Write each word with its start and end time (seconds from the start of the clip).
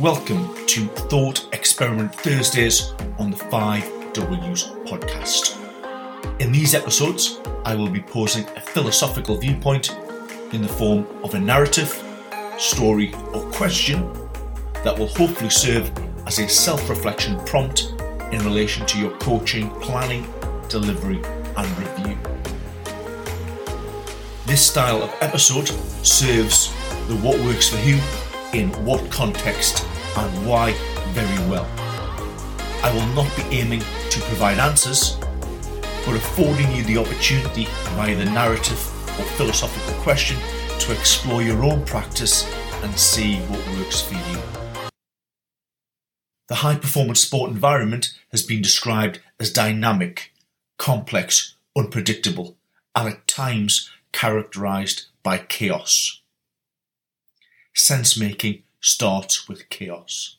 Welcome 0.00 0.66
to 0.66 0.86
Thought 1.08 1.46
Experiment 1.52 2.12
Thursdays 2.12 2.92
on 3.20 3.30
the 3.30 3.36
5Ws 3.36 4.84
podcast. 4.88 5.60
In 6.40 6.50
these 6.50 6.74
episodes, 6.74 7.38
I 7.64 7.76
will 7.76 7.88
be 7.88 8.00
posing 8.00 8.48
a 8.56 8.60
philosophical 8.60 9.36
viewpoint 9.36 9.96
in 10.52 10.62
the 10.62 10.68
form 10.68 11.06
of 11.22 11.34
a 11.34 11.38
narrative, 11.38 12.02
story, 12.58 13.14
or 13.32 13.42
question 13.52 14.12
that 14.82 14.98
will 14.98 15.06
hopefully 15.06 15.50
serve 15.50 15.92
as 16.26 16.40
a 16.40 16.48
self 16.48 16.90
reflection 16.90 17.38
prompt 17.44 17.92
in 18.32 18.40
relation 18.44 18.84
to 18.86 18.98
your 18.98 19.16
coaching, 19.18 19.70
planning, 19.80 20.26
delivery, 20.68 21.22
and 21.56 21.78
review. 21.78 22.18
This 24.54 24.70
style 24.70 25.02
of 25.02 25.12
episode 25.20 25.66
serves 26.06 26.68
the 27.08 27.16
what 27.16 27.40
works 27.40 27.68
for 27.68 27.76
who 27.78 27.98
in 28.56 28.70
what 28.84 29.10
context 29.10 29.84
and 30.16 30.46
why 30.46 30.74
very 31.08 31.50
well. 31.50 31.66
I 32.84 32.92
will 32.94 33.14
not 33.16 33.36
be 33.36 33.42
aiming 33.50 33.80
to 33.80 34.20
provide 34.20 34.60
answers, 34.60 35.18
but 36.06 36.14
affording 36.14 36.70
you 36.70 36.84
the 36.84 36.98
opportunity 36.98 37.66
via 37.96 38.14
the 38.14 38.26
narrative 38.26 38.78
or 39.18 39.24
philosophical 39.34 40.00
question 40.04 40.36
to 40.78 40.92
explore 40.92 41.42
your 41.42 41.64
own 41.64 41.84
practice 41.84 42.48
and 42.84 42.96
see 42.96 43.38
what 43.48 43.76
works 43.76 44.02
for 44.02 44.14
you. 44.14 44.88
The 46.46 46.54
high 46.54 46.76
performance 46.76 47.18
sport 47.18 47.50
environment 47.50 48.16
has 48.30 48.44
been 48.44 48.62
described 48.62 49.18
as 49.40 49.52
dynamic, 49.52 50.32
complex, 50.78 51.56
unpredictable, 51.76 52.54
and 52.94 53.08
at 53.08 53.26
times 53.26 53.90
characterized 54.14 55.06
by 55.22 55.36
chaos. 55.36 56.20
Sense 57.74 58.18
making 58.18 58.62
starts 58.80 59.48
with 59.48 59.68
chaos. 59.68 60.38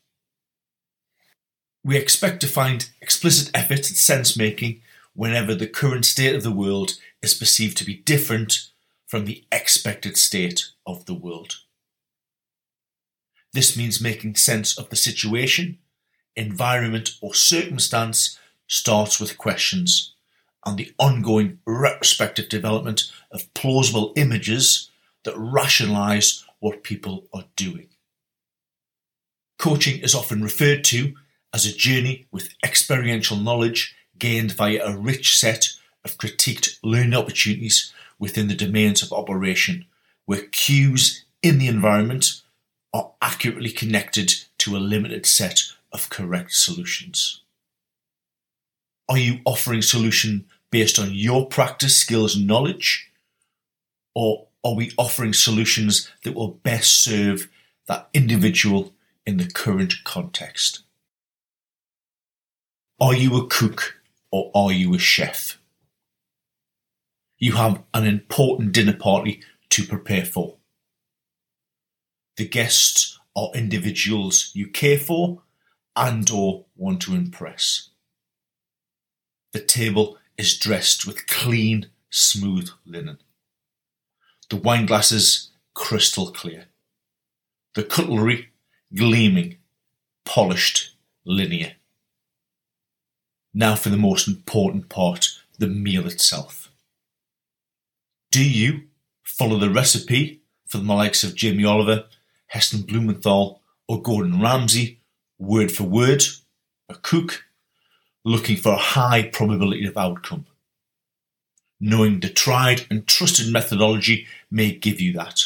We 1.84 1.98
expect 1.98 2.40
to 2.42 2.48
find 2.48 2.90
explicit 3.02 3.52
effort 3.54 3.80
at 3.80 3.98
sense 3.98 4.36
making 4.38 4.82
whenever 5.14 5.54
the 5.54 5.68
current 5.68 6.06
state 6.06 6.34
of 6.34 6.42
the 6.42 6.52
world 6.52 6.94
is 7.22 7.34
perceived 7.34 7.78
to 7.78 7.86
be 7.86 7.96
different 7.96 8.70
from 9.06 9.26
the 9.26 9.44
expected 9.52 10.18
state 10.18 10.70
of 10.88 11.06
the 11.06 11.14
world. 11.14 11.58
This 13.54 13.78
means 13.78 14.02
making 14.02 14.36
sense 14.36 14.78
of 14.78 14.90
the 14.90 14.96
situation, 14.96 15.78
environment, 16.36 17.18
or 17.22 17.34
circumstance 17.34 18.40
starts 18.68 19.20
with 19.20 19.38
questions 19.38 20.15
and 20.66 20.78
the 20.78 20.94
ongoing 20.98 21.60
retrospective 21.66 22.50
development 22.50 23.12
of 23.32 23.54
plausible 23.54 24.14
images 24.16 24.90
that 25.24 25.38
rationalize 25.38 26.44
what 26.60 26.84
people 26.84 27.26
are 27.34 27.46
doing. 27.56 27.88
Coaching 29.60 30.02
is 30.02 30.16
often 30.16 30.42
referred 30.44 30.84
to 30.86 31.16
as 31.54 31.66
a 31.66 31.76
journey 31.76 32.26
with 32.32 32.54
experiential 32.64 33.38
knowledge 33.38 33.96
gained 34.18 34.52
via 34.52 34.84
a 34.86 34.98
rich 34.98 35.38
set 35.38 35.70
of 36.04 36.18
critiqued 36.18 36.78
learning 36.84 37.14
opportunities 37.14 37.94
within 38.20 38.48
the 38.48 38.56
domains 38.56 39.02
of 39.02 39.12
operation, 39.12 39.86
where 40.26 40.48
cues 40.52 41.26
in 41.42 41.58
the 41.58 41.68
environment 41.68 42.42
are 42.94 43.12
accurately 43.22 43.72
connected 43.72 44.34
to 44.58 44.76
a 44.76 44.80
limited 44.80 45.26
set 45.26 45.62
of 45.92 46.10
correct 46.10 46.54
solutions. 46.54 47.42
Are 49.08 49.18
you 49.18 49.40
offering 49.46 49.82
solution 49.82 50.46
based 50.72 50.98
on 50.98 51.14
your 51.14 51.48
practice, 51.48 51.98
skills, 51.98 52.36
and 52.36 52.48
knowledge? 52.48 53.12
Or 54.16 54.48
are 54.64 54.74
we 54.74 54.92
offering 54.98 55.34
solutions 55.34 56.12
that 56.24 56.34
will 56.34 56.60
best 56.64 57.04
serve 57.04 57.50
that 57.88 58.10
individual 58.14 58.94
in 59.26 59.38
the 59.38 59.46
current 59.46 59.94
context? 60.04 60.82
Are 63.00 63.14
you 63.14 63.38
a 63.38 63.48
cook 63.48 64.02
or 64.32 64.50
are 64.56 64.72
you 64.72 64.94
a 64.96 65.00
chef? 65.00 65.60
You 67.38 67.54
have 67.54 67.84
an 67.94 68.08
important 68.08 68.72
dinner 68.72 68.96
party 68.96 69.44
to 69.70 69.86
prepare 69.86 70.26
for. 70.26 70.56
The 72.38 72.48
guests 72.48 73.20
are 73.36 73.52
individuals 73.54 74.52
you 74.54 74.68
care 74.68 74.98
for 74.98 75.42
and 75.96 76.30
or 76.32 76.66
want 76.76 77.02
to 77.04 77.14
impress. 77.14 77.90
The 79.56 79.62
table 79.62 80.18
is 80.38 80.58
dressed 80.58 81.08
with 81.08 81.28
clean, 81.28 81.88
smooth 82.10 82.72
linen. 82.86 83.20
The 84.50 84.58
wine 84.58 84.86
glasses 84.86 85.52
crystal 85.74 86.34
clear. 86.34 86.66
The 87.74 87.84
cutlery 87.84 88.50
gleaming, 88.94 89.56
polished, 90.26 90.98
linear. 91.24 91.76
Now 93.54 93.76
for 93.76 93.88
the 93.88 93.96
most 93.96 94.28
important 94.28 94.90
part, 94.90 95.30
the 95.58 95.68
meal 95.68 96.06
itself. 96.06 96.70
Do 98.32 98.44
you 98.44 98.82
follow 99.24 99.58
the 99.58 99.70
recipe 99.70 100.42
for 100.68 100.80
the 100.80 100.94
likes 100.94 101.24
of 101.24 101.34
Jamie 101.34 101.64
Oliver, 101.64 102.08
Heston 102.48 102.82
Blumenthal, 102.82 103.62
or 103.88 104.02
Gordon 104.02 104.42
Ramsay, 104.42 105.00
word 105.40 105.72
for 105.72 105.86
word, 105.86 106.26
a 106.90 106.96
cook, 106.96 107.46
looking 108.26 108.58
for 108.58 108.74
a 108.74 108.78
high 108.78 109.24
probability 109.24 109.86
of 109.86 109.98
outcome? 109.98 110.46
Knowing 111.80 112.20
the 112.20 112.30
tried 112.30 112.86
and 112.90 113.08
trusted 113.08 113.52
methodology 113.52 114.28
may 114.52 114.72
give 114.72 115.00
you 115.00 115.14
that. 115.14 115.40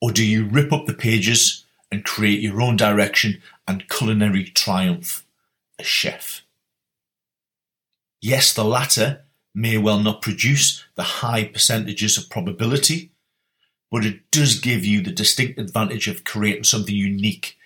Or 0.00 0.10
do 0.10 0.24
you 0.24 0.46
rip 0.46 0.72
up 0.72 0.86
the 0.86 0.94
pages 0.94 1.64
and 1.90 2.04
create 2.04 2.40
your 2.40 2.60
own 2.60 2.76
direction 2.76 3.40
and 3.66 3.88
culinary 3.88 4.44
triumph, 4.44 5.26
a 5.78 5.84
chef. 5.84 6.42
Yes, 8.20 8.52
the 8.52 8.64
latter 8.64 9.22
may 9.54 9.78
well 9.78 10.00
not 10.00 10.22
produce 10.22 10.84
the 10.96 11.02
high 11.02 11.44
percentages 11.44 12.18
of 12.18 12.30
probability, 12.30 13.10
but 13.90 14.04
it 14.04 14.30
does 14.30 14.58
give 14.58 14.84
you 14.84 15.02
the 15.02 15.12
distinct 15.12 15.58
advantage 15.58 16.08
of 16.08 16.24
creating 16.24 16.64
something 16.64 16.94
unique, 16.94 17.56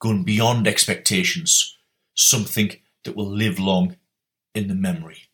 going 0.00 0.24
beyond 0.24 0.66
expectations, 0.66 1.76
something 2.14 2.72
that 3.04 3.16
will 3.16 3.28
live 3.28 3.58
long 3.58 3.96
in 4.54 4.68
the 4.68 4.74
memory. 4.74 5.28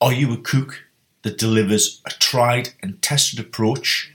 Are 0.00 0.12
you 0.12 0.32
a 0.32 0.40
cook 0.40 0.84
that 1.22 1.38
delivers 1.38 2.00
a 2.06 2.10
tried 2.10 2.70
and 2.82 3.02
tested 3.02 3.40
approach, 3.40 4.12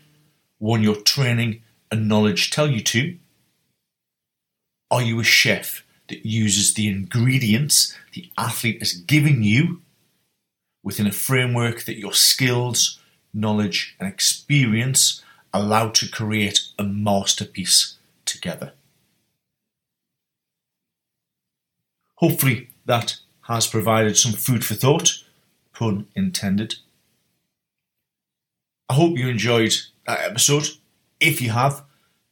one 0.58 0.84
your 0.84 0.96
training 0.96 1.62
and 1.92 2.08
knowledge 2.08 2.50
tell 2.50 2.68
you 2.68 2.82
to? 2.82 3.18
Are 4.90 5.02
you 5.02 5.20
a 5.20 5.24
chef 5.24 5.84
that 6.08 6.26
uses 6.26 6.74
the 6.74 6.88
ingredients 6.88 7.96
the 8.14 8.30
athlete 8.38 8.80
has 8.80 8.94
given 8.94 9.44
you 9.44 9.82
within 10.84 11.08
a 11.08 11.12
framework 11.12 11.86
that 11.86 11.98
your 11.98 12.14
skills, 12.14 13.00
knowledge, 13.34 13.96
and 14.00 14.08
experience 14.08 15.22
allow 15.54 15.90
to 15.90 16.08
create 16.08 16.62
a 16.78 16.84
masterpiece 16.84 17.98
together? 18.26 18.74
Hopefully, 22.24 22.70
that 22.86 23.18
has 23.50 23.68
provided 23.68 24.16
some 24.16 24.32
food 24.32 24.64
for 24.64 24.76
thought, 24.76 25.22
pun 25.74 26.08
intended. 26.16 26.76
I 28.88 28.94
hope 28.94 29.18
you 29.18 29.28
enjoyed 29.28 29.74
that 30.08 30.22
episode. 30.22 30.70
If 31.20 31.42
you 31.42 31.50
have, 31.50 31.84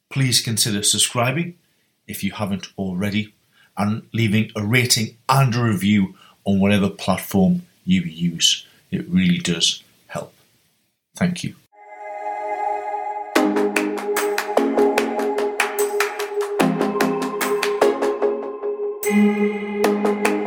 please 0.08 0.40
consider 0.40 0.82
subscribing 0.82 1.58
if 2.06 2.24
you 2.24 2.32
haven't 2.32 2.68
already 2.78 3.34
and 3.76 4.08
leaving 4.14 4.50
a 4.56 4.64
rating 4.64 5.18
and 5.28 5.54
a 5.54 5.62
review 5.62 6.14
on 6.46 6.58
whatever 6.58 6.88
platform 6.88 7.66
you 7.84 8.00
use. 8.00 8.66
It 8.90 9.06
really 9.10 9.40
does 9.40 9.82
help. 10.06 10.32
Thank 11.16 11.44
you. 11.44 11.54
Thank 19.04 19.36
you. 19.36 19.71
Thank 19.92 20.26
you. 20.28 20.41